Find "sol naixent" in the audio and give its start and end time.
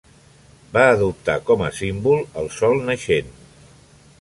2.57-3.31